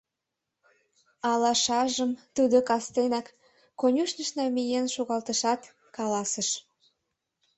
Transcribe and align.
Алашажым 1.31 2.11
тудо 2.35 2.57
кастенак 2.69 3.27
конюшньыш 3.79 4.29
намиен 4.37 4.85
шогалтышат, 4.95 5.61
каласыш: 5.95 6.49